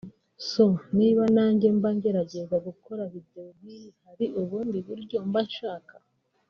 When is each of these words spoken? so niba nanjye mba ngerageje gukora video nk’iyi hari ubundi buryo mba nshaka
so 0.49 0.67
niba 0.97 1.23
nanjye 1.35 1.67
mba 1.77 1.89
ngerageje 1.97 2.55
gukora 2.67 3.01
video 3.13 3.43
nk’iyi 3.57 3.89
hari 4.03 4.25
ubundi 4.41 4.77
buryo 4.87 5.17
mba 5.27 5.41
nshaka 5.47 5.95